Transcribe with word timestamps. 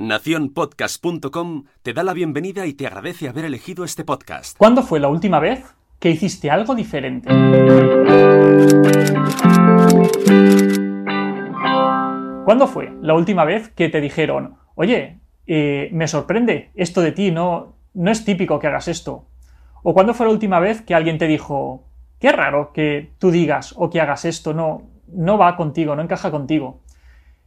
Naciónpodcast.com 0.00 1.64
te 1.82 1.92
da 1.92 2.02
la 2.02 2.14
bienvenida 2.14 2.64
y 2.64 2.72
te 2.72 2.86
agradece 2.86 3.28
haber 3.28 3.44
elegido 3.44 3.84
este 3.84 4.02
podcast. 4.02 4.56
¿Cuándo 4.56 4.82
fue 4.82 4.98
la 4.98 5.08
última 5.08 5.40
vez 5.40 5.62
que 5.98 6.08
hiciste 6.08 6.50
algo 6.50 6.74
diferente? 6.74 7.28
¿Cuándo 12.46 12.66
fue 12.66 12.94
la 13.02 13.12
última 13.12 13.44
vez 13.44 13.68
que 13.68 13.90
te 13.90 14.00
dijeron, 14.00 14.56
oye, 14.74 15.20
eh, 15.46 15.90
me 15.92 16.08
sorprende 16.08 16.70
esto 16.76 17.02
de 17.02 17.12
ti, 17.12 17.30
no, 17.30 17.76
no 17.92 18.10
es 18.10 18.24
típico 18.24 18.58
que 18.58 18.68
hagas 18.68 18.88
esto? 18.88 19.26
¿O 19.82 19.92
cuándo 19.92 20.14
fue 20.14 20.24
la 20.24 20.32
última 20.32 20.60
vez 20.60 20.80
que 20.80 20.94
alguien 20.94 21.18
te 21.18 21.26
dijo, 21.26 21.84
qué 22.18 22.32
raro 22.32 22.72
que 22.72 23.12
tú 23.18 23.30
digas 23.30 23.74
o 23.76 23.90
que 23.90 24.00
hagas 24.00 24.24
esto, 24.24 24.54
no, 24.54 24.88
no 25.08 25.36
va 25.36 25.58
contigo, 25.58 25.94
no 25.94 26.00
encaja 26.00 26.30
contigo? 26.30 26.80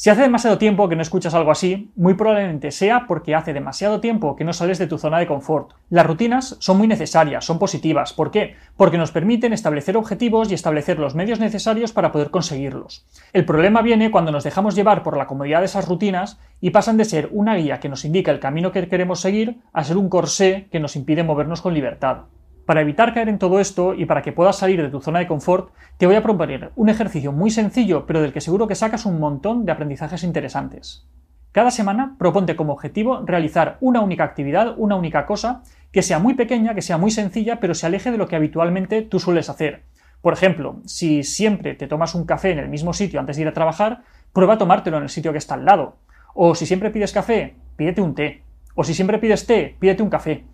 Si 0.00 0.10
hace 0.10 0.22
demasiado 0.22 0.58
tiempo 0.58 0.88
que 0.88 0.94
no 0.94 1.02
escuchas 1.02 1.34
algo 1.34 1.50
así, 1.50 1.90
muy 1.96 2.14
probablemente 2.14 2.70
sea 2.70 3.08
porque 3.08 3.34
hace 3.34 3.52
demasiado 3.52 4.00
tiempo 4.00 4.36
que 4.36 4.44
no 4.44 4.52
sales 4.52 4.78
de 4.78 4.86
tu 4.86 4.96
zona 4.96 5.18
de 5.18 5.26
confort. 5.26 5.72
Las 5.90 6.06
rutinas 6.06 6.56
son 6.60 6.78
muy 6.78 6.86
necesarias, 6.86 7.44
son 7.44 7.58
positivas. 7.58 8.12
¿Por 8.12 8.30
qué? 8.30 8.54
Porque 8.76 8.96
nos 8.96 9.10
permiten 9.10 9.52
establecer 9.52 9.96
objetivos 9.96 10.52
y 10.52 10.54
establecer 10.54 11.00
los 11.00 11.16
medios 11.16 11.40
necesarios 11.40 11.90
para 11.90 12.12
poder 12.12 12.30
conseguirlos. 12.30 13.06
El 13.32 13.44
problema 13.44 13.82
viene 13.82 14.12
cuando 14.12 14.30
nos 14.30 14.44
dejamos 14.44 14.76
llevar 14.76 15.02
por 15.02 15.16
la 15.16 15.26
comodidad 15.26 15.58
de 15.58 15.66
esas 15.66 15.88
rutinas 15.88 16.38
y 16.60 16.70
pasan 16.70 16.96
de 16.96 17.04
ser 17.04 17.28
una 17.32 17.56
guía 17.56 17.80
que 17.80 17.88
nos 17.88 18.04
indica 18.04 18.30
el 18.30 18.38
camino 18.38 18.70
que 18.70 18.86
queremos 18.86 19.18
seguir 19.18 19.58
a 19.72 19.82
ser 19.82 19.96
un 19.96 20.08
corsé 20.08 20.68
que 20.70 20.78
nos 20.78 20.94
impide 20.94 21.24
movernos 21.24 21.60
con 21.60 21.74
libertad. 21.74 22.18
Para 22.68 22.82
evitar 22.82 23.14
caer 23.14 23.30
en 23.30 23.38
todo 23.38 23.60
esto 23.60 23.94
y 23.94 24.04
para 24.04 24.20
que 24.20 24.32
puedas 24.32 24.58
salir 24.58 24.82
de 24.82 24.90
tu 24.90 25.00
zona 25.00 25.20
de 25.20 25.26
confort, 25.26 25.70
te 25.96 26.04
voy 26.04 26.16
a 26.16 26.22
proponer 26.22 26.70
un 26.76 26.90
ejercicio 26.90 27.32
muy 27.32 27.50
sencillo, 27.50 28.04
pero 28.04 28.20
del 28.20 28.34
que 28.34 28.42
seguro 28.42 28.68
que 28.68 28.74
sacas 28.74 29.06
un 29.06 29.18
montón 29.18 29.64
de 29.64 29.72
aprendizajes 29.72 30.22
interesantes. 30.22 31.08
Cada 31.50 31.70
semana 31.70 32.16
proponte 32.18 32.56
como 32.56 32.74
objetivo 32.74 33.22
realizar 33.24 33.78
una 33.80 34.02
única 34.02 34.24
actividad, 34.24 34.74
una 34.76 34.96
única 34.96 35.24
cosa, 35.24 35.62
que 35.92 36.02
sea 36.02 36.18
muy 36.18 36.34
pequeña, 36.34 36.74
que 36.74 36.82
sea 36.82 36.98
muy 36.98 37.10
sencilla, 37.10 37.58
pero 37.58 37.72
se 37.72 37.86
aleje 37.86 38.10
de 38.10 38.18
lo 38.18 38.28
que 38.28 38.36
habitualmente 38.36 39.00
tú 39.00 39.18
sueles 39.18 39.48
hacer. 39.48 39.84
Por 40.20 40.34
ejemplo, 40.34 40.82
si 40.84 41.22
siempre 41.22 41.74
te 41.74 41.86
tomas 41.86 42.14
un 42.14 42.26
café 42.26 42.50
en 42.50 42.58
el 42.58 42.68
mismo 42.68 42.92
sitio 42.92 43.18
antes 43.18 43.36
de 43.36 43.42
ir 43.44 43.48
a 43.48 43.54
trabajar, 43.54 44.02
prueba 44.34 44.52
a 44.52 44.58
tomártelo 44.58 44.98
en 44.98 45.04
el 45.04 45.08
sitio 45.08 45.32
que 45.32 45.38
está 45.38 45.54
al 45.54 45.64
lado. 45.64 45.96
O 46.34 46.54
si 46.54 46.66
siempre 46.66 46.90
pides 46.90 47.14
café, 47.14 47.56
pídete 47.76 48.02
un 48.02 48.14
té. 48.14 48.42
O 48.74 48.84
si 48.84 48.92
siempre 48.92 49.16
pides 49.16 49.46
té, 49.46 49.74
pídete 49.80 50.02
un 50.02 50.10
café 50.10 50.44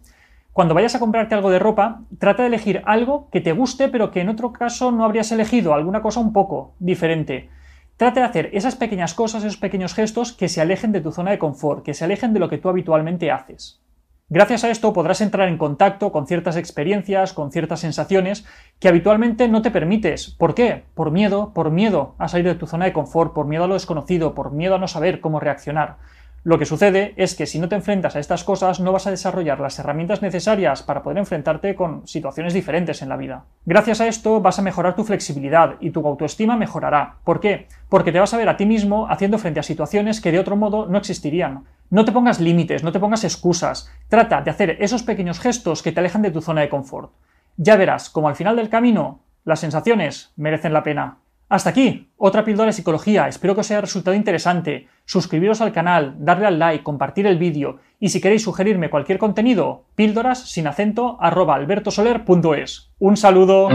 cuando 0.55 0.73
vayas 0.73 0.95
a 0.95 1.01
comprarte 1.01 1.35
algo 1.35 1.51
de 1.51 1.59
ropa, 1.59 2.03
trata 2.21 2.45
de 2.45 2.47
elegir 2.47 2.81
algo 2.87 3.29
que 3.33 3.41
te 3.41 3.51
guste, 3.51 3.89
pero 3.89 4.13
que 4.13 4.21
en 4.21 4.29
otro 4.29 4.53
caso 4.53 4.93
no 4.93 5.05
habrías 5.05 5.33
elegido, 5.33 5.75
alguna 5.75 6.01
cosa 6.01 6.21
un 6.21 6.33
poco 6.33 6.77
diferente. 6.79 7.51
Trata 7.97 8.21
de 8.21 8.27
hacer 8.27 8.51
esas 8.53 8.77
pequeñas 8.77 9.15
cosas, 9.15 9.43
esos 9.43 9.57
pequeños 9.57 9.95
gestos 9.95 10.33
que 10.33 10.49
se 10.49 10.61
alejen 10.61 10.93
de 10.93 11.01
tu 11.01 11.11
zona 11.11 11.33
de 11.33 11.41
confort, 11.41 11.83
que 11.83 11.93
se 11.93 12.05
alejen 12.05 12.33
de 12.33 12.39
lo 12.39 12.49
que 12.49 12.59
tú 12.59 12.69
habitualmente 12.69 13.33
haces. 13.33 13.83
Gracias 14.29 14.63
a 14.63 14.71
esto 14.71 14.93
podrás 14.93 15.21
entrar 15.21 15.49
en 15.49 15.59
contacto 15.59 16.13
con 16.13 16.29
ciertas 16.29 16.57
experiencias, 16.57 17.33
con 17.33 17.51
ciertas 17.51 17.81
sensaciones 17.81 18.47
que 18.79 18.87
habitualmente 18.87 19.49
no 19.49 19.61
te 19.61 19.73
permites. 19.73 20.31
¿Por 20.39 20.55
qué? 20.55 20.85
Por 20.95 21.11
miedo, 21.11 21.53
por 21.53 21.73
miedo 21.73 22.15
a 22.19 22.29
salir 22.29 22.47
de 22.47 22.55
tu 22.55 22.69
zona 22.69 22.85
de 22.85 22.93
confort, 22.93 23.35
por 23.35 23.49
miedo 23.49 23.65
a 23.65 23.67
lo 23.67 23.75
desconocido, 23.75 24.37
por 24.37 24.53
miedo 24.53 24.77
a 24.77 24.79
no 24.79 24.87
saber 24.87 25.21
cómo 25.21 25.41
reaccionar. 25.41 25.97
Lo 26.45 26.59
que 26.59 26.67
sucede 26.67 27.15
es 27.17 27.35
que 27.35 27.47
si 27.47 27.59
no 27.59 27.71
te 27.71 27.75
enfrentas 27.75 28.17
a 28.17 28.19
estas 28.19 28.45
cosas 28.45 28.79
no 28.79 28.93
vas 28.93 29.07
a 29.07 29.11
desarrollar 29.11 29.61
las 29.61 29.79
herramientas 29.79 30.21
necesarias 30.21 30.83
para 30.83 31.03
poder 31.03 31.17
enfrentarte 31.17 31.75
con 31.75 32.07
situaciones 32.07 32.53
diferentes 32.53 33.01
en 33.01 33.09
la 33.09 33.17
vida. 33.17 33.47
Gracias 33.65 34.03
a 34.03 34.09
esto 34.09 34.43
vas 34.43 34.59
a 34.59 34.63
mejorar 34.63 34.95
tu 34.95 35.05
flexibilidad 35.05 35.77
y 35.81 35.89
tu 35.89 36.07
autoestima 36.07 36.55
mejorará. 36.55 37.17
¿Por 37.25 37.41
qué? 37.41 37.67
Porque 37.89 38.13
te 38.13 38.21
vas 38.21 38.35
a 38.35 38.37
ver 38.37 38.51
a 38.51 38.59
ti 38.59 38.67
mismo 38.67 39.09
haciendo 39.09 39.39
frente 39.39 39.61
a 39.61 39.63
situaciones 39.63 40.21
que 40.21 40.33
de 40.33 40.39
otro 40.39 40.55
modo 40.55 40.85
no 40.85 40.99
existirían. 40.99 41.65
No 41.89 42.05
te 42.05 42.13
pongas 42.13 42.41
límites, 42.41 42.85
no 42.85 42.93
te 42.93 43.01
pongas 43.01 43.25
excusas. 43.25 43.91
Trata 44.09 44.43
de 44.43 44.51
hacer 44.51 44.77
esos 44.81 45.03
pequeños 45.03 45.41
gestos 45.41 45.83
que 45.83 45.93
te 45.93 46.01
alejan 46.01 46.21
de 46.21 46.31
tu 46.31 46.43
zona 46.43 46.61
de 46.61 46.69
confort. 46.69 47.11
Ya 47.57 47.77
verás 47.77 48.11
como 48.11 48.29
al 48.29 48.37
final 48.37 48.57
del 48.57 48.69
camino 48.69 49.21
las 49.45 49.61
sensaciones 49.61 50.35
merecen 50.37 50.75
la 50.75 50.83
pena. 50.83 51.21
Hasta 51.55 51.71
aquí, 51.71 52.09
otra 52.17 52.45
píldora 52.45 52.67
de 52.67 52.73
psicología. 52.73 53.29
Espero 53.29 53.55
que 53.55 53.61
os 53.61 53.71
haya 53.71 53.81
resultado 53.81 54.17
interesante. 54.17 54.89
Suscribiros 55.05 55.61
al 55.61 55.71
canal, 55.71 56.17
darle 56.19 56.47
al 56.47 56.59
like, 56.59 56.83
compartir 56.83 57.29
el 57.29 57.39
vídeo 57.39 57.79
y 58.01 58.09
si 58.09 58.21
queréis 58.21 58.43
sugerirme 58.43 58.91
cualquier 58.91 59.19
contenido, 59.19 59.85
píldoras 59.95 60.51
sin 60.51 60.67
acento 60.67 61.17
arroba 61.21 61.55
albertosoler.es. 61.55 62.91
Un 62.99 63.17
saludo. 63.17 63.69